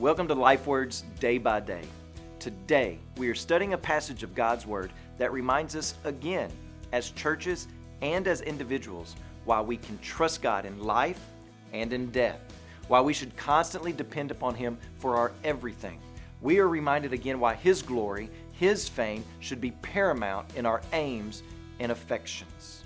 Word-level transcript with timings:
Welcome 0.00 0.28
to 0.28 0.34
Life 0.34 0.66
Words 0.66 1.04
Day 1.18 1.36
by 1.36 1.60
Day. 1.60 1.82
Today, 2.38 2.98
we 3.18 3.28
are 3.28 3.34
studying 3.34 3.74
a 3.74 3.78
passage 3.78 4.22
of 4.22 4.34
God's 4.34 4.66
Word 4.66 4.94
that 5.18 5.30
reminds 5.30 5.76
us 5.76 5.92
again, 6.04 6.50
as 6.92 7.10
churches 7.10 7.68
and 8.00 8.26
as 8.26 8.40
individuals, 8.40 9.14
why 9.44 9.60
we 9.60 9.76
can 9.76 9.98
trust 9.98 10.40
God 10.40 10.64
in 10.64 10.82
life 10.82 11.20
and 11.74 11.92
in 11.92 12.10
death, 12.12 12.40
why 12.88 13.02
we 13.02 13.12
should 13.12 13.36
constantly 13.36 13.92
depend 13.92 14.30
upon 14.30 14.54
Him 14.54 14.78
for 14.98 15.16
our 15.16 15.32
everything. 15.44 16.00
We 16.40 16.60
are 16.60 16.68
reminded 16.70 17.12
again 17.12 17.38
why 17.38 17.52
His 17.56 17.82
glory, 17.82 18.30
His 18.52 18.88
fame 18.88 19.22
should 19.40 19.60
be 19.60 19.72
paramount 19.82 20.56
in 20.56 20.64
our 20.64 20.80
aims 20.94 21.42
and 21.78 21.92
affections. 21.92 22.84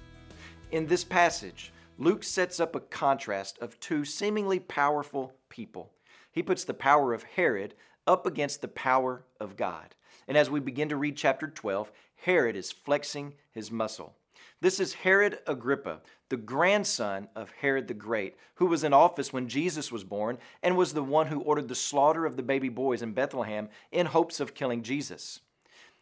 In 0.72 0.88
this 0.88 1.04
passage, 1.04 1.72
Luke 1.96 2.24
sets 2.24 2.58
up 2.58 2.74
a 2.74 2.80
contrast 2.80 3.60
of 3.60 3.78
two 3.78 4.04
seemingly 4.04 4.58
powerful 4.58 5.32
people. 5.48 5.92
He 6.35 6.43
puts 6.43 6.64
the 6.64 6.75
power 6.75 7.14
of 7.14 7.23
Herod 7.23 7.75
up 8.09 8.27
against 8.27 8.61
the 8.61 8.69
power 8.69 9.23
of 9.38 9.56
God. 9.56 9.95
And 10.27 10.37
as 10.37 10.51
we 10.51 10.59
begin 10.59 10.88
to 10.88 10.97
read 10.97 11.16
chapter 11.16 11.47
12, 11.47 11.92
Herod 12.16 12.56
is 12.56 12.73
flexing 12.73 13.34
his 13.52 13.70
muscle. 13.70 14.16
This 14.61 14.80
is 14.80 14.95
Herod 14.95 15.39
Agrippa, 15.47 16.01
the 16.30 16.37
grandson 16.37 17.28
of 17.37 17.52
Herod 17.61 17.87
the 17.87 17.95
Great, 17.95 18.34
who 18.56 18.66
was 18.66 18.83
in 18.83 18.92
office 18.92 19.33
when 19.33 19.48
Jesus 19.48 19.92
was 19.92 20.02
born 20.02 20.39
and 20.61 20.77
was 20.77 20.92
the 20.92 21.05
one 21.05 21.28
who 21.28 21.41
ordered 21.41 21.69
the 21.69 21.75
slaughter 21.77 22.27
of 22.27 22.37
the 22.37 22.42
baby 22.42 22.69
boys 22.69 23.01
in 23.01 23.12
Bethlehem 23.12 23.69
in 23.92 24.06
hopes 24.06 24.41
of 24.41 24.55
killing 24.55 24.83
Jesus. 24.83 25.41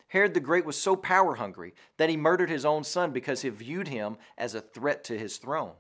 Herod 0.09 0.33
the 0.33 0.41
Great 0.41 0.65
was 0.65 0.79
so 0.79 0.97
power 0.97 1.35
hungry 1.35 1.75
that 1.99 2.09
he 2.09 2.17
murdered 2.17 2.49
his 2.49 2.65
own 2.65 2.85
son 2.85 3.11
because 3.11 3.43
he 3.43 3.49
viewed 3.51 3.89
him 3.89 4.17
as 4.39 4.55
a 4.55 4.63
threat 4.63 5.05
to 5.05 5.19
his 5.19 5.37
throne. 5.37 5.73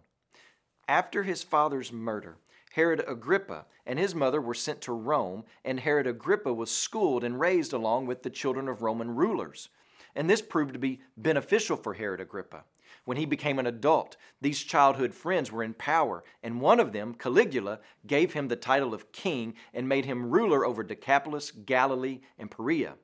After 0.88 1.22
his 1.22 1.42
father's 1.42 1.90
murder, 1.90 2.36
Herod 2.72 3.04
Agrippa 3.06 3.66
and 3.84 3.98
his 3.98 4.14
mother 4.14 4.40
were 4.40 4.54
sent 4.54 4.80
to 4.82 4.92
Rome, 4.92 5.44
and 5.64 5.78
Herod 5.78 6.06
Agrippa 6.06 6.52
was 6.52 6.70
schooled 6.70 7.22
and 7.22 7.38
raised 7.38 7.72
along 7.72 8.06
with 8.06 8.22
the 8.22 8.30
children 8.30 8.68
of 8.68 8.82
Roman 8.82 9.14
rulers. 9.14 9.68
And 10.14 10.28
this 10.28 10.42
proved 10.42 10.72
to 10.72 10.78
be 10.78 11.00
beneficial 11.16 11.76
for 11.76 11.94
Herod 11.94 12.20
Agrippa. 12.20 12.64
When 13.04 13.16
he 13.16 13.26
became 13.26 13.58
an 13.58 13.66
adult, 13.66 14.16
these 14.40 14.62
childhood 14.62 15.12
friends 15.12 15.50
were 15.50 15.62
in 15.62 15.74
power, 15.74 16.24
and 16.42 16.60
one 16.60 16.80
of 16.80 16.92
them, 16.92 17.14
Caligula, 17.14 17.80
gave 18.06 18.32
him 18.32 18.48
the 18.48 18.56
title 18.56 18.94
of 18.94 19.12
king 19.12 19.54
and 19.74 19.88
made 19.88 20.04
him 20.04 20.30
ruler 20.30 20.64
over 20.64 20.82
Decapolis, 20.82 21.50
Galilee, 21.50 22.20
and 22.38 22.50
Perea. 22.50 22.94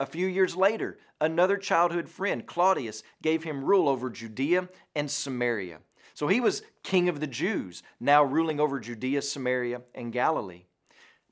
A 0.00 0.06
few 0.06 0.26
years 0.26 0.56
later, 0.56 0.98
another 1.20 1.56
childhood 1.56 2.08
friend, 2.08 2.46
Claudius, 2.46 3.02
gave 3.20 3.44
him 3.44 3.64
rule 3.64 3.88
over 3.88 4.10
Judea 4.10 4.68
and 4.94 5.10
Samaria. 5.10 5.80
So 6.14 6.28
he 6.28 6.40
was 6.40 6.62
king 6.82 7.08
of 7.08 7.20
the 7.20 7.26
Jews, 7.26 7.82
now 8.00 8.22
ruling 8.22 8.60
over 8.60 8.78
Judea, 8.80 9.22
Samaria, 9.22 9.82
and 9.94 10.12
Galilee. 10.12 10.64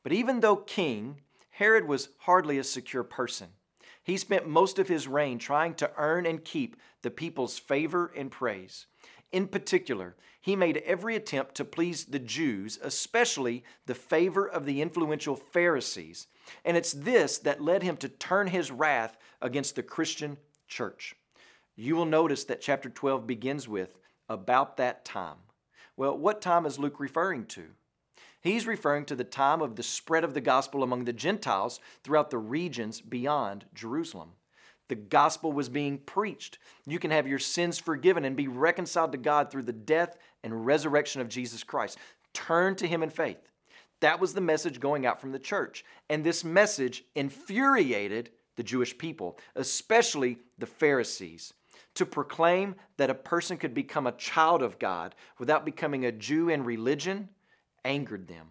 But 0.03 0.13
even 0.13 0.41
though 0.41 0.57
king, 0.57 1.21
Herod 1.51 1.87
was 1.87 2.09
hardly 2.19 2.59
a 2.59 2.65
secure 2.65 3.05
person. 3.05 3.49
He 4.03 4.17
spent 4.17 4.49
most 4.49 4.79
of 4.79 4.89
his 4.89 5.07
reign 5.07 5.39
trying 5.39 5.75
to 5.75 5.91
earn 5.97 6.25
and 6.25 6.45
keep 6.45 6.77
the 7.03 7.11
people's 7.11 7.59
favor 7.59 8.11
and 8.17 8.31
praise. 8.31 8.87
In 9.31 9.47
particular, 9.47 10.17
he 10.41 10.57
made 10.57 10.79
every 10.79 11.15
attempt 11.15 11.55
to 11.57 11.65
please 11.65 12.07
the 12.07 12.19
Jews, 12.19 12.79
especially 12.83 13.63
the 13.87 13.95
favor 13.95 14.49
of 14.49 14.65
the 14.65 14.81
influential 14.81 15.37
Pharisees. 15.37 16.27
And 16.65 16.77
it's 16.77 16.93
this 16.93 17.39
that 17.39 17.63
led 17.63 17.83
him 17.83 17.97
to 17.99 18.09
turn 18.09 18.47
his 18.49 18.73
wrath 18.73 19.19
against 19.43 19.77
the 19.77 19.83
Christian 19.83 20.39
church. 20.67 21.15
You 21.77 21.95
will 21.95 22.07
notice 22.07 22.45
that 22.45 22.61
chapter 22.61 22.89
12 22.89 23.27
begins 23.27 23.69
with 23.69 23.99
about 24.31 24.79
that 24.79 25.05
time. 25.05 25.37
Well, 25.97 26.17
what 26.17 26.41
time 26.41 26.65
is 26.65 26.79
Luke 26.79 26.99
referring 26.99 27.45
to? 27.47 27.65
He's 28.41 28.67
referring 28.67 29.05
to 29.07 29.17
the 29.17 29.25
time 29.25 29.61
of 29.61 29.77
the 29.77 29.83
spread 29.83 30.25
of 30.25 30.33
the 30.33 30.41
gospel 30.41 30.83
among 30.83 31.05
the 31.05 31.13
Gentiles 31.13 31.79
throughout 32.03 32.31
the 32.31 32.39
regions 32.39 33.03
beyond 33.03 33.67
Jerusalem. 33.75 34.31
The 34.89 34.95
gospel 34.95 35.53
was 35.53 35.69
being 35.69 35.99
preached. 35.99 36.59
You 36.87 36.99
can 36.99 37.11
have 37.11 37.29
your 37.29 37.39
sins 37.39 37.79
forgiven 37.79 38.25
and 38.25 38.35
be 38.35 38.49
reconciled 38.49 39.13
to 39.13 39.19
God 39.19 39.51
through 39.51 39.65
the 39.65 39.73
death 39.73 40.17
and 40.43 40.65
resurrection 40.65 41.21
of 41.21 41.29
Jesus 41.29 41.63
Christ. 41.63 41.99
Turn 42.33 42.77
to 42.77 42.87
Him 42.87 43.03
in 43.03 43.11
faith. 43.11 43.51
That 44.01 44.21
was 44.21 44.33
the 44.33 44.41
message 44.41 44.81
going 44.81 45.05
out 45.05 45.21
from 45.21 45.33
the 45.33 45.39
church. 45.39 45.85
And 46.09 46.25
this 46.25 46.43
message 46.43 47.05
infuriated 47.15 48.31
the 48.57 48.63
Jewish 48.63 48.97
people, 48.97 49.39
especially 49.55 50.39
the 50.59 50.67
Pharisees 50.67 51.53
to 51.95 52.07
proclaim 52.07 52.75
that 52.97 53.11
a 53.11 53.15
person 53.15 53.57
could 53.57 53.75
become 53.75 54.07
a 54.07 54.13
child 54.13 54.63
of 54.63 54.79
God 54.79 55.15
without 55.39 55.65
becoming 55.65 56.05
a 56.05 56.13
Jew 56.13 56.49
in 56.49 56.65
religion 56.65 57.29
angered 57.85 58.29
them. 58.29 58.49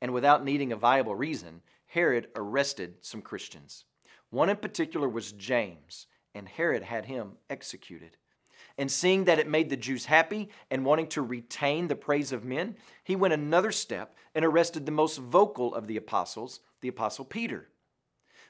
And 0.00 0.12
without 0.12 0.44
needing 0.44 0.72
a 0.72 0.76
viable 0.76 1.14
reason, 1.14 1.62
Herod 1.86 2.28
arrested 2.36 2.96
some 3.00 3.22
Christians. 3.22 3.84
One 4.30 4.50
in 4.50 4.56
particular 4.56 5.08
was 5.08 5.32
James, 5.32 6.06
and 6.34 6.48
Herod 6.48 6.82
had 6.82 7.06
him 7.06 7.32
executed. 7.48 8.16
And 8.76 8.90
seeing 8.90 9.24
that 9.24 9.38
it 9.38 9.48
made 9.48 9.70
the 9.70 9.76
Jews 9.76 10.04
happy 10.04 10.50
and 10.70 10.84
wanting 10.84 11.08
to 11.08 11.22
retain 11.22 11.88
the 11.88 11.96
praise 11.96 12.30
of 12.30 12.44
men, 12.44 12.76
he 13.02 13.16
went 13.16 13.34
another 13.34 13.72
step 13.72 14.14
and 14.34 14.44
arrested 14.44 14.86
the 14.86 14.92
most 14.92 15.18
vocal 15.18 15.74
of 15.74 15.86
the 15.86 15.96
apostles, 15.96 16.60
the 16.80 16.88
apostle 16.88 17.24
Peter. 17.24 17.68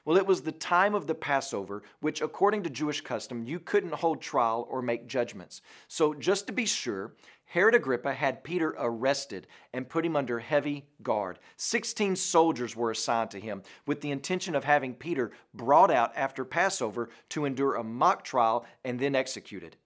Well, 0.05 0.17
it 0.17 0.25
was 0.25 0.41
the 0.41 0.51
time 0.51 0.95
of 0.95 1.07
the 1.07 1.15
Passover, 1.15 1.83
which, 1.99 2.21
according 2.21 2.63
to 2.63 2.69
Jewish 2.69 3.01
custom, 3.01 3.43
you 3.43 3.59
couldn't 3.59 3.93
hold 3.93 4.21
trial 4.21 4.67
or 4.69 4.81
make 4.81 5.07
judgments. 5.07 5.61
So, 5.87 6.13
just 6.13 6.47
to 6.47 6.53
be 6.53 6.65
sure, 6.65 7.13
Herod 7.45 7.73
Agrippa 7.73 8.13
had 8.13 8.43
Peter 8.43 8.75
arrested 8.77 9.47
and 9.73 9.89
put 9.89 10.05
him 10.05 10.15
under 10.15 10.39
heavy 10.39 10.85
guard. 11.01 11.39
Sixteen 11.57 12.15
soldiers 12.15 12.75
were 12.75 12.91
assigned 12.91 13.31
to 13.31 13.39
him 13.39 13.63
with 13.87 14.01
the 14.01 14.11
intention 14.11 14.55
of 14.55 14.63
having 14.63 14.93
Peter 14.93 15.31
brought 15.53 15.89
out 15.89 16.15
after 16.15 16.45
Passover 16.45 17.09
to 17.29 17.45
endure 17.45 17.75
a 17.75 17.83
mock 17.83 18.23
trial 18.23 18.65
and 18.85 18.99
then 18.99 19.15
executed. 19.15 19.77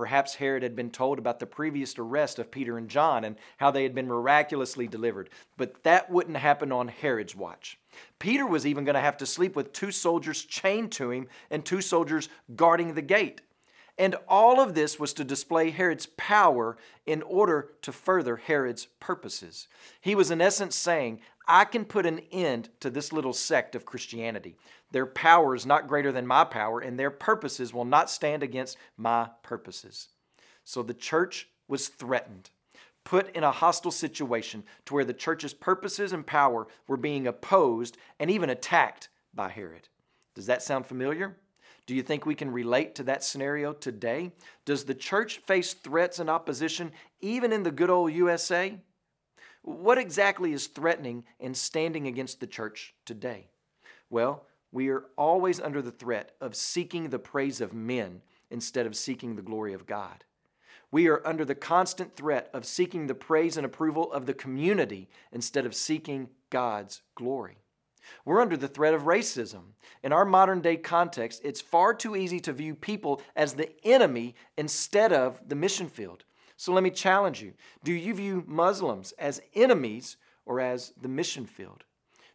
Perhaps 0.00 0.36
Herod 0.36 0.62
had 0.62 0.74
been 0.74 0.88
told 0.88 1.18
about 1.18 1.40
the 1.40 1.46
previous 1.46 1.98
arrest 1.98 2.38
of 2.38 2.50
Peter 2.50 2.78
and 2.78 2.88
John 2.88 3.22
and 3.22 3.36
how 3.58 3.70
they 3.70 3.82
had 3.82 3.94
been 3.94 4.08
miraculously 4.08 4.88
delivered, 4.88 5.28
but 5.58 5.82
that 5.82 6.08
wouldn't 6.08 6.38
happen 6.38 6.72
on 6.72 6.88
Herod's 6.88 7.36
watch. 7.36 7.78
Peter 8.18 8.46
was 8.46 8.66
even 8.66 8.86
going 8.86 8.94
to 8.94 9.00
have 9.02 9.18
to 9.18 9.26
sleep 9.26 9.54
with 9.54 9.74
two 9.74 9.90
soldiers 9.90 10.42
chained 10.46 10.90
to 10.92 11.10
him 11.10 11.28
and 11.50 11.62
two 11.62 11.82
soldiers 11.82 12.30
guarding 12.56 12.94
the 12.94 13.02
gate. 13.02 13.42
And 13.98 14.16
all 14.28 14.60
of 14.60 14.74
this 14.74 14.98
was 14.98 15.12
to 15.14 15.24
display 15.24 15.70
Herod's 15.70 16.06
power 16.16 16.76
in 17.06 17.22
order 17.22 17.72
to 17.82 17.92
further 17.92 18.36
Herod's 18.36 18.86
purposes. 18.98 19.68
He 20.00 20.14
was, 20.14 20.30
in 20.30 20.40
essence, 20.40 20.74
saying, 20.74 21.20
I 21.46 21.64
can 21.64 21.84
put 21.84 22.06
an 22.06 22.20
end 22.30 22.68
to 22.80 22.90
this 22.90 23.12
little 23.12 23.32
sect 23.32 23.74
of 23.74 23.84
Christianity. 23.84 24.56
Their 24.92 25.06
power 25.06 25.54
is 25.54 25.66
not 25.66 25.88
greater 25.88 26.12
than 26.12 26.26
my 26.26 26.44
power, 26.44 26.80
and 26.80 26.98
their 26.98 27.10
purposes 27.10 27.74
will 27.74 27.84
not 27.84 28.10
stand 28.10 28.42
against 28.42 28.76
my 28.96 29.30
purposes. 29.42 30.08
So 30.64 30.82
the 30.82 30.94
church 30.94 31.48
was 31.68 31.88
threatened, 31.88 32.50
put 33.04 33.34
in 33.34 33.44
a 33.44 33.50
hostile 33.50 33.90
situation 33.90 34.62
to 34.86 34.94
where 34.94 35.04
the 35.04 35.12
church's 35.12 35.54
purposes 35.54 36.12
and 36.12 36.26
power 36.26 36.66
were 36.86 36.96
being 36.96 37.26
opposed 37.26 37.96
and 38.18 38.30
even 38.30 38.50
attacked 38.50 39.08
by 39.34 39.48
Herod. 39.48 39.88
Does 40.34 40.46
that 40.46 40.62
sound 40.62 40.86
familiar? 40.86 41.36
Do 41.86 41.94
you 41.94 42.02
think 42.02 42.24
we 42.24 42.34
can 42.34 42.50
relate 42.50 42.94
to 42.96 43.02
that 43.04 43.24
scenario 43.24 43.72
today? 43.72 44.32
Does 44.64 44.84
the 44.84 44.94
church 44.94 45.38
face 45.38 45.74
threats 45.74 46.18
and 46.18 46.30
opposition 46.30 46.92
even 47.20 47.52
in 47.52 47.62
the 47.62 47.70
good 47.70 47.90
old 47.90 48.12
USA? 48.12 48.78
What 49.62 49.98
exactly 49.98 50.52
is 50.52 50.68
threatening 50.68 51.24
and 51.38 51.56
standing 51.56 52.06
against 52.06 52.40
the 52.40 52.46
church 52.46 52.94
today? 53.04 53.48
Well, 54.08 54.46
we 54.72 54.88
are 54.88 55.04
always 55.16 55.60
under 55.60 55.82
the 55.82 55.90
threat 55.90 56.32
of 56.40 56.54
seeking 56.54 57.10
the 57.10 57.18
praise 57.18 57.60
of 57.60 57.74
men 57.74 58.22
instead 58.50 58.86
of 58.86 58.96
seeking 58.96 59.36
the 59.36 59.42
glory 59.42 59.74
of 59.74 59.86
God. 59.86 60.24
We 60.92 61.08
are 61.08 61.24
under 61.26 61.44
the 61.44 61.54
constant 61.54 62.16
threat 62.16 62.50
of 62.52 62.64
seeking 62.64 63.06
the 63.06 63.14
praise 63.14 63.56
and 63.56 63.64
approval 63.64 64.12
of 64.12 64.26
the 64.26 64.34
community 64.34 65.08
instead 65.32 65.66
of 65.66 65.74
seeking 65.74 66.30
God's 66.50 67.02
glory. 67.14 67.58
We're 68.24 68.40
under 68.40 68.56
the 68.56 68.68
threat 68.68 68.94
of 68.94 69.02
racism. 69.02 69.72
In 70.02 70.12
our 70.12 70.24
modern 70.24 70.60
day 70.60 70.76
context, 70.76 71.40
it's 71.44 71.60
far 71.60 71.94
too 71.94 72.16
easy 72.16 72.40
to 72.40 72.52
view 72.52 72.74
people 72.74 73.20
as 73.36 73.54
the 73.54 73.70
enemy 73.84 74.34
instead 74.56 75.12
of 75.12 75.40
the 75.48 75.54
mission 75.54 75.88
field. 75.88 76.24
So 76.56 76.72
let 76.72 76.82
me 76.82 76.90
challenge 76.90 77.42
you 77.42 77.54
do 77.82 77.92
you 77.92 78.14
view 78.14 78.44
Muslims 78.46 79.12
as 79.12 79.40
enemies 79.54 80.16
or 80.44 80.60
as 80.60 80.92
the 81.00 81.08
mission 81.08 81.46
field? 81.46 81.84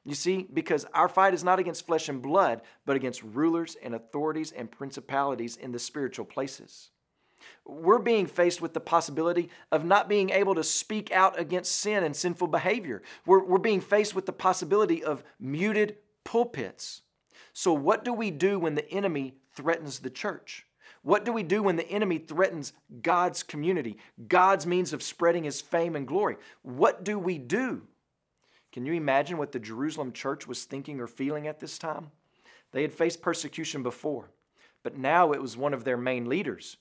You 0.03 0.13
see, 0.13 0.47
because 0.53 0.85
our 0.93 1.09
fight 1.09 1.33
is 1.33 1.43
not 1.43 1.57
against 1.57 1.87
flesh 1.87 2.09
and 2.09 2.21
blood, 2.21 2.61
but 2.85 2.95
against 2.95 3.23
rulers 3.23 3.75
and 3.81 3.95
authorities 3.95 4.51
and 4.51 4.71
principalities 4.71 5.57
in 5.57 5.71
the 5.71 5.79
spiritual 5.79 6.25
places. 6.25 6.91
We're 7.65 7.99
being 7.99 8.27
faced 8.27 8.61
with 8.61 8.73
the 8.73 8.79
possibility 8.79 9.49
of 9.71 9.85
not 9.85 10.07
being 10.07 10.29
able 10.29 10.55
to 10.55 10.63
speak 10.63 11.11
out 11.11 11.39
against 11.39 11.73
sin 11.73 12.03
and 12.03 12.15
sinful 12.15 12.47
behavior. 12.47 13.01
We're, 13.25 13.43
we're 13.43 13.57
being 13.57 13.81
faced 13.81 14.15
with 14.15 14.25
the 14.25 14.33
possibility 14.33 15.03
of 15.03 15.23
muted 15.39 15.97
pulpits. 16.23 17.01
So, 17.53 17.73
what 17.73 18.03
do 18.03 18.13
we 18.13 18.31
do 18.31 18.59
when 18.59 18.75
the 18.75 18.89
enemy 18.91 19.35
threatens 19.53 19.99
the 19.99 20.09
church? 20.09 20.65
What 21.01 21.23
do 21.23 21.31
we 21.31 21.43
do 21.43 21.61
when 21.61 21.75
the 21.75 21.87
enemy 21.87 22.17
threatens 22.17 22.73
God's 23.01 23.43
community, 23.43 23.97
God's 24.27 24.65
means 24.65 24.91
of 24.91 25.03
spreading 25.03 25.43
his 25.43 25.61
fame 25.61 25.95
and 25.95 26.07
glory? 26.07 26.37
What 26.63 27.03
do 27.03 27.19
we 27.19 27.37
do? 27.37 27.83
Can 28.71 28.85
you 28.85 28.93
imagine 28.93 29.37
what 29.37 29.51
the 29.51 29.59
Jerusalem 29.59 30.11
church 30.11 30.47
was 30.47 30.65
thinking 30.65 30.99
or 30.99 31.07
feeling 31.07 31.47
at 31.47 31.59
this 31.59 31.77
time? 31.77 32.11
They 32.71 32.81
had 32.81 32.91
faced 32.91 33.21
persecution 33.21 33.83
before, 33.83 34.31
but 34.83 34.97
now 34.97 35.31
it 35.31 35.41
was 35.41 35.55
one 35.55 35.73
of 35.73 35.83
their 35.85 35.95
main 35.95 36.27
leaders. 36.27 36.75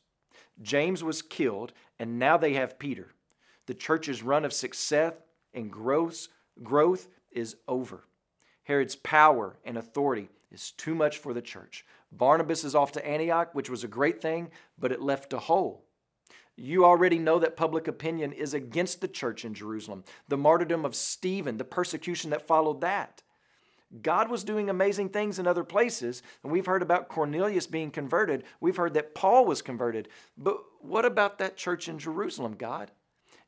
James 0.62 1.02
was 1.02 1.22
killed, 1.22 1.72
and 1.98 2.18
now 2.18 2.36
they 2.36 2.54
have 2.54 2.78
Peter. 2.78 3.12
The 3.66 3.74
church's 3.74 4.22
run 4.22 4.44
of 4.44 4.52
success 4.52 5.14
and 5.52 5.70
growth, 5.70 6.28
growth 6.62 7.08
is 7.30 7.56
over. 7.66 8.04
Herod's 8.64 8.96
power 8.96 9.56
and 9.64 9.76
authority 9.76 10.28
is 10.50 10.70
too 10.70 10.94
much 10.94 11.18
for 11.18 11.34
the 11.34 11.42
church. 11.42 11.84
Barnabas 12.12 12.64
is 12.64 12.74
off 12.74 12.92
to 12.92 13.06
Antioch, 13.06 13.54
which 13.54 13.68
was 13.68 13.84
a 13.84 13.88
great 13.88 14.22
thing, 14.22 14.50
but 14.78 14.92
it 14.92 15.02
left 15.02 15.32
a 15.32 15.38
hole. 15.38 15.84
You 16.56 16.84
already 16.84 17.18
know 17.18 17.40
that 17.40 17.56
public 17.56 17.88
opinion 17.88 18.32
is 18.32 18.54
against 18.54 19.00
the 19.00 19.08
church 19.08 19.44
in 19.44 19.54
Jerusalem. 19.54 20.04
The 20.28 20.36
martyrdom 20.36 20.84
of 20.84 20.94
Stephen, 20.94 21.56
the 21.56 21.64
persecution 21.64 22.30
that 22.30 22.46
followed 22.46 22.80
that. 22.82 23.22
God 24.02 24.28
was 24.28 24.44
doing 24.44 24.68
amazing 24.68 25.10
things 25.10 25.38
in 25.38 25.46
other 25.46 25.64
places, 25.64 26.22
and 26.42 26.50
we've 26.50 26.66
heard 26.66 26.82
about 26.82 27.08
Cornelius 27.08 27.66
being 27.66 27.90
converted. 27.90 28.44
We've 28.60 28.76
heard 28.76 28.94
that 28.94 29.14
Paul 29.14 29.44
was 29.44 29.62
converted. 29.62 30.08
But 30.36 30.58
what 30.80 31.04
about 31.04 31.38
that 31.38 31.56
church 31.56 31.88
in 31.88 31.98
Jerusalem, 31.98 32.54
God? 32.54 32.90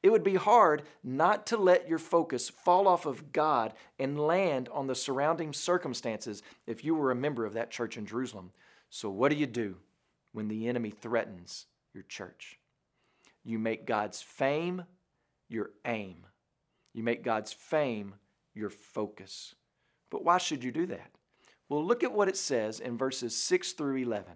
It 0.03 0.11
would 0.11 0.23
be 0.23 0.37
hard 0.37 0.83
not 1.03 1.47
to 1.47 1.57
let 1.57 1.89
your 1.89 1.99
focus 1.99 2.49
fall 2.49 2.87
off 2.87 3.07
of 3.07 3.33
God 3.33 3.73
and 3.99 4.21
land 4.21 4.69
on 4.73 4.87
the 4.87 4.95
surrounding 4.95 5.53
circumstances 5.53 6.43
if 6.67 6.85
you 6.85 6.95
were 6.95 7.11
a 7.11 7.17
member 7.17 7.45
of 7.45 7.55
that 7.55 7.71
church 7.71 7.97
in 7.97 8.07
Jerusalem. 8.07 8.53
So, 8.89 9.11
what 9.11 9.31
do 9.31 9.37
you 9.37 9.47
do 9.47 9.77
when 10.33 10.47
the 10.49 10.69
enemy 10.69 10.91
threatens 10.91 11.67
your 11.93 12.05
church? 12.05 12.59
You 13.43 13.59
make 13.59 13.87
God's 13.87 14.23
fame 14.23 14.85
your 15.49 15.71
aim. 15.85 16.27
You 16.93 17.03
make 17.03 17.25
God's 17.25 17.53
fame 17.53 18.15
your 18.55 18.71
focus. 18.71 19.55
But 20.11 20.25
why 20.25 20.38
should 20.38 20.62
you 20.62 20.73
do 20.73 20.87
that? 20.87 21.11
Well, 21.69 21.85
look 21.85 22.05
at 22.05 22.12
what 22.12 22.29
it 22.29 22.37
says 22.37 22.81
in 22.81 22.97
verses 22.97 23.37
6 23.37 23.73
through 23.73 23.97
11. 23.97 24.32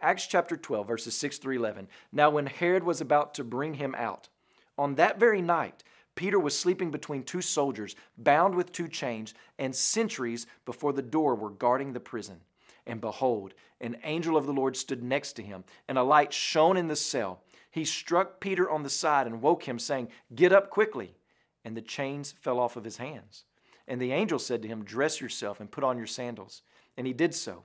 Acts 0.00 0.26
chapter 0.26 0.56
12, 0.56 0.86
verses 0.86 1.16
6 1.16 1.38
through 1.38 1.56
11. 1.56 1.88
Now, 2.12 2.30
when 2.30 2.46
Herod 2.46 2.84
was 2.84 3.00
about 3.00 3.34
to 3.34 3.44
bring 3.44 3.74
him 3.74 3.94
out, 3.96 4.28
on 4.76 4.96
that 4.96 5.18
very 5.18 5.40
night, 5.40 5.82
Peter 6.14 6.38
was 6.38 6.58
sleeping 6.58 6.90
between 6.90 7.22
two 7.22 7.40
soldiers, 7.40 7.94
bound 8.18 8.54
with 8.54 8.72
two 8.72 8.88
chains, 8.88 9.34
and 9.58 9.74
sentries 9.74 10.46
before 10.64 10.92
the 10.92 11.02
door 11.02 11.34
were 11.34 11.50
guarding 11.50 11.92
the 11.92 12.00
prison. 12.00 12.40
And 12.86 13.00
behold, 13.00 13.54
an 13.80 13.96
angel 14.04 14.36
of 14.36 14.46
the 14.46 14.52
Lord 14.52 14.76
stood 14.76 15.02
next 15.02 15.32
to 15.34 15.42
him, 15.42 15.64
and 15.88 15.98
a 15.98 16.02
light 16.02 16.32
shone 16.32 16.76
in 16.76 16.88
the 16.88 16.96
cell. 16.96 17.42
He 17.70 17.84
struck 17.84 18.40
Peter 18.40 18.70
on 18.70 18.82
the 18.82 18.90
side 18.90 19.26
and 19.26 19.42
woke 19.42 19.64
him, 19.64 19.78
saying, 19.78 20.08
Get 20.34 20.52
up 20.52 20.70
quickly. 20.70 21.16
And 21.64 21.76
the 21.76 21.82
chains 21.82 22.32
fell 22.40 22.60
off 22.60 22.76
of 22.76 22.84
his 22.84 22.98
hands. 22.98 23.44
And 23.88 24.00
the 24.00 24.12
angel 24.12 24.38
said 24.38 24.62
to 24.62 24.68
him, 24.68 24.84
Dress 24.84 25.20
yourself 25.20 25.60
and 25.60 25.70
put 25.70 25.84
on 25.84 25.98
your 25.98 26.06
sandals. 26.06 26.62
And 26.96 27.06
he 27.06 27.12
did 27.12 27.34
so. 27.34 27.64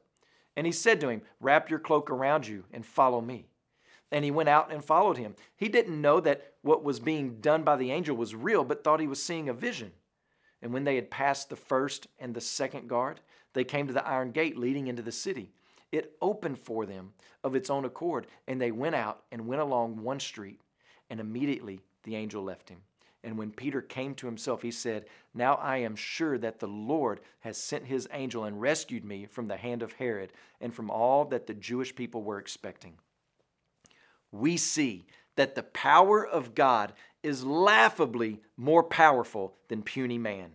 And 0.55 0.65
he 0.65 0.71
said 0.71 1.01
to 1.01 1.09
him, 1.09 1.21
Wrap 1.39 1.69
your 1.69 1.79
cloak 1.79 2.09
around 2.09 2.47
you 2.47 2.65
and 2.71 2.85
follow 2.85 3.21
me. 3.21 3.47
And 4.11 4.25
he 4.25 4.31
went 4.31 4.49
out 4.49 4.71
and 4.71 4.83
followed 4.83 5.17
him. 5.17 5.35
He 5.55 5.69
didn't 5.69 5.99
know 6.01 6.19
that 6.19 6.53
what 6.61 6.83
was 6.83 6.99
being 6.99 7.39
done 7.39 7.63
by 7.63 7.77
the 7.77 7.91
angel 7.91 8.15
was 8.15 8.35
real, 8.35 8.63
but 8.63 8.83
thought 8.83 8.99
he 8.99 9.07
was 9.07 9.23
seeing 9.23 9.47
a 9.47 9.53
vision. 9.53 9.93
And 10.61 10.73
when 10.73 10.83
they 10.83 10.95
had 10.95 11.09
passed 11.09 11.49
the 11.49 11.55
first 11.55 12.07
and 12.19 12.33
the 12.33 12.41
second 12.41 12.89
guard, 12.89 13.21
they 13.53 13.63
came 13.63 13.87
to 13.87 13.93
the 13.93 14.05
iron 14.05 14.31
gate 14.31 14.57
leading 14.57 14.87
into 14.87 15.01
the 15.01 15.11
city 15.11 15.51
it 15.91 16.15
opened 16.21 16.57
for 16.57 16.85
them 16.85 17.13
of 17.43 17.55
its 17.55 17.69
own 17.69 17.85
accord, 17.85 18.27
and 18.47 18.61
they 18.61 18.71
went 18.71 18.95
out 18.95 19.23
and 19.31 19.47
went 19.47 19.61
along 19.61 20.01
one 20.01 20.19
street, 20.19 20.61
and 21.09 21.19
immediately 21.19 21.81
the 22.03 22.15
angel 22.15 22.43
left 22.43 22.69
him. 22.69 22.81
And 23.23 23.37
when 23.37 23.51
Peter 23.51 23.81
came 23.81 24.15
to 24.15 24.25
himself, 24.25 24.61
he 24.61 24.71
said, 24.71 25.05
Now 25.33 25.55
I 25.55 25.77
am 25.77 25.95
sure 25.95 26.37
that 26.39 26.59
the 26.59 26.67
Lord 26.67 27.21
has 27.41 27.57
sent 27.57 27.85
his 27.85 28.07
angel 28.11 28.45
and 28.45 28.59
rescued 28.59 29.05
me 29.05 29.27
from 29.27 29.47
the 29.47 29.57
hand 29.57 29.83
of 29.83 29.93
Herod 29.93 30.31
and 30.59 30.73
from 30.73 30.89
all 30.89 31.25
that 31.25 31.45
the 31.45 31.53
Jewish 31.53 31.95
people 31.95 32.23
were 32.23 32.39
expecting. 32.39 32.93
We 34.31 34.57
see 34.57 35.05
that 35.35 35.55
the 35.55 35.63
power 35.63 36.25
of 36.25 36.55
God 36.55 36.93
is 37.21 37.43
laughably 37.43 38.39
more 38.57 38.83
powerful 38.83 39.55
than 39.67 39.83
puny 39.83 40.17
man. 40.17 40.51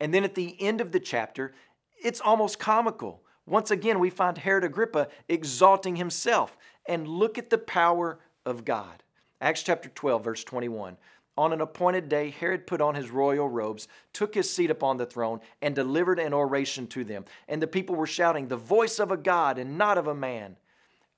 And 0.00 0.14
then 0.14 0.24
at 0.24 0.34
the 0.34 0.56
end 0.60 0.80
of 0.80 0.92
the 0.92 1.00
chapter, 1.00 1.54
it's 2.02 2.20
almost 2.20 2.58
comical 2.58 3.22
once 3.46 3.70
again, 3.70 4.00
we 4.00 4.10
find 4.10 4.36
Herod 4.36 4.64
Agrippa 4.64 5.08
exalting 5.28 5.96
himself. 5.96 6.56
And 6.88 7.08
look 7.08 7.38
at 7.38 7.50
the 7.50 7.58
power 7.58 8.18
of 8.44 8.64
God. 8.64 9.02
Acts 9.40 9.62
chapter 9.62 9.88
12, 9.88 10.24
verse 10.24 10.44
21. 10.44 10.96
On 11.36 11.52
an 11.52 11.60
appointed 11.60 12.08
day, 12.08 12.30
Herod 12.30 12.66
put 12.66 12.80
on 12.80 12.94
his 12.94 13.10
royal 13.10 13.48
robes, 13.48 13.88
took 14.12 14.34
his 14.34 14.52
seat 14.52 14.70
upon 14.70 14.96
the 14.96 15.04
throne, 15.04 15.40
and 15.60 15.74
delivered 15.74 16.18
an 16.18 16.32
oration 16.32 16.86
to 16.88 17.04
them. 17.04 17.26
And 17.46 17.60
the 17.60 17.66
people 17.66 17.94
were 17.94 18.06
shouting, 18.06 18.48
The 18.48 18.56
voice 18.56 18.98
of 18.98 19.10
a 19.10 19.16
God 19.16 19.58
and 19.58 19.76
not 19.76 19.98
of 19.98 20.06
a 20.06 20.14
man. 20.14 20.56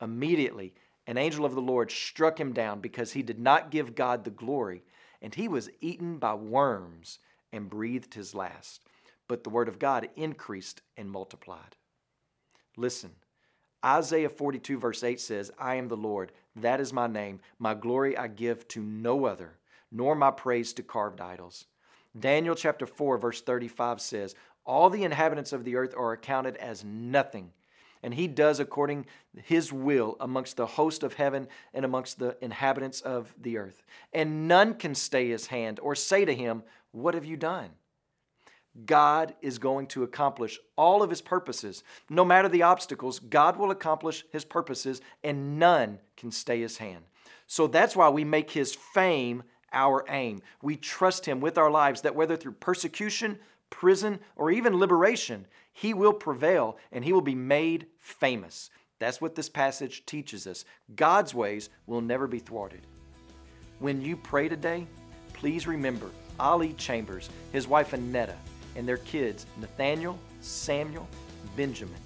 Immediately, 0.01 0.75
an 1.07 1.17
angel 1.17 1.45
of 1.45 1.55
the 1.55 1.61
Lord 1.61 1.91
struck 1.91 2.39
him 2.39 2.53
down 2.53 2.81
because 2.81 3.13
he 3.13 3.23
did 3.23 3.39
not 3.39 3.71
give 3.71 3.95
God 3.95 4.25
the 4.25 4.31
glory, 4.31 4.83
and 5.23 5.35
he 5.35 5.49
was 5.49 5.71
eaten 5.81 6.19
by 6.19 6.35
worms 6.35 7.19
and 7.53 7.71
breathed 7.71 8.15
his 8.15 8.35
last. 8.35 8.83
But 9.29 9.45
the 9.45 9.51
word 9.51 9.69
of 9.69 9.79
God 9.79 10.09
increased 10.17 10.83
and 10.97 11.11
multiplied. 11.11 11.77
Listen, 12.77 13.11
Isaiah 13.85 14.29
42, 14.29 14.79
verse 14.79 15.05
8 15.05 15.21
says, 15.21 15.51
I 15.59 15.77
am 15.77 15.89
the 15.89 15.97
Lord, 15.97 16.33
that 16.57 16.81
is 16.81 16.93
my 16.93 17.07
name. 17.07 17.41
My 17.59 17.75
glory 17.75 18.17
I 18.17 18.27
give 18.27 18.67
to 18.69 18.83
no 18.83 19.25
other, 19.25 19.59
nor 19.91 20.15
my 20.15 20.31
praise 20.31 20.73
to 20.75 20.83
carved 20.83 21.21
idols. 21.21 21.67
Daniel 22.19 22.55
chapter 22.55 22.87
4, 22.87 23.19
verse 23.19 23.41
35 23.41 24.01
says, 24.01 24.35
All 24.65 24.91
the 24.91 25.05
inhabitants 25.05 25.53
of 25.53 25.65
the 25.65 25.77
earth 25.77 25.95
are 25.97 26.13
accounted 26.13 26.57
as 26.57 26.85
nothing, 26.85 27.53
and 28.03 28.15
he 28.15 28.27
does 28.27 28.61
according 28.61 29.07
his 29.45 29.73
will 29.73 30.17
amongst 30.21 30.57
the 30.57 30.67
host 30.67 31.03
of 31.03 31.15
heaven 31.15 31.49
and 31.75 31.85
amongst 31.85 32.19
the 32.19 32.37
inhabitants 32.41 33.01
of 33.01 33.35
the 33.41 33.59
earth. 33.59 33.83
And 34.13 34.49
none 34.49 34.75
can 34.75 34.95
stay 34.95 35.29
his 35.29 35.49
hand 35.49 35.81
or 35.81 35.95
say 35.95 36.25
to 36.25 36.35
him, 36.35 36.63
What 36.93 37.15
have 37.15 37.25
you 37.25 37.37
done? 37.37 37.71
God 38.87 39.35
is 39.43 39.59
going 39.59 39.89
to 39.89 40.05
accomplish 40.05 40.59
all 40.77 41.03
of 41.03 41.11
his 41.11 41.21
purposes. 41.21 41.83
No 42.09 42.25
matter 42.25 42.49
the 42.49 42.63
obstacles, 42.63 43.19
God 43.19 43.57
will 43.57 43.71
accomplish 43.71 44.25
his 44.31 44.45
purposes 44.45 45.01
and 45.25 45.59
none 45.59 45.99
can 46.17 46.31
stay 46.31 46.61
his 46.61 46.79
hand. 46.79 47.05
So 47.47 47.67
that's 47.67 47.97
why 47.97 48.09
we 48.11 48.25
make 48.25 48.51
his 48.51 48.75
fame 48.75 49.43
our 49.73 50.05
aim. 50.09 50.41
We 50.63 50.77
trust 50.77 51.27
him 51.27 51.41
with 51.41 51.59
our 51.59 51.71
lives 51.71 52.03
that 52.03 52.15
whether 52.15 52.37
through 52.37 52.53
persecution, 52.53 53.39
prison, 53.71 54.21
or 54.37 54.51
even 54.51 54.79
liberation, 54.79 55.47
he 55.73 55.95
will 55.95 56.13
prevail 56.13 56.79
and 56.93 57.05
he 57.05 57.13
will 57.13 57.21
be 57.21 57.35
made 57.35 57.87
famous. 57.99 58.71
That's 58.99 59.21
what 59.21 59.35
this 59.35 59.49
passage 59.49 60.05
teaches 60.07 60.47
us. 60.47 60.65
God's 60.97 61.35
ways 61.35 61.71
will 61.87 62.01
never 62.01 62.27
be 62.27 62.41
thwarted. 62.41 62.81
When 63.79 64.03
you 64.03 64.17
pray 64.17 64.49
today, 64.49 64.87
please 65.35 65.67
remember 65.67 66.11
Ali 66.41 66.73
Chambers, 66.73 67.31
his 67.53 67.69
wife 67.69 67.93
Annetta, 67.93 68.37
and 68.75 68.89
their 68.89 68.97
kids, 68.99 69.47
Nathaniel, 69.61 70.19
Samuel, 70.41 71.09
Benjamin. 71.57 72.01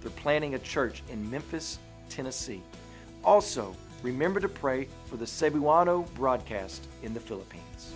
They're 0.00 0.10
planning 0.10 0.54
a 0.54 0.58
church 0.58 1.02
in 1.10 1.30
Memphis, 1.30 1.78
Tennessee. 2.08 2.62
Also, 3.24 3.76
remember 4.02 4.40
to 4.40 4.48
pray 4.48 4.88
for 5.06 5.16
the 5.16 5.24
Cebuano 5.24 6.12
broadcast 6.14 6.88
in 7.02 7.14
the 7.14 7.20
Philippines. 7.20 7.94